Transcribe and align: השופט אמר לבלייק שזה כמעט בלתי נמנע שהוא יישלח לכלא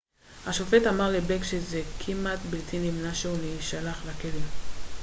השופט 0.45 0.87
אמר 0.89 1.11
לבלייק 1.11 1.43
שזה 1.43 1.81
כמעט 1.99 2.39
בלתי 2.49 2.79
נמנע 2.79 3.13
שהוא 3.13 3.37
יישלח 3.43 4.05
לכלא 4.07 4.41